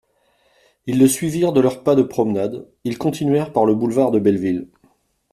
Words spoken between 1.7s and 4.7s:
pas de promenade, ils continuèrent par le boulevard de Belleville.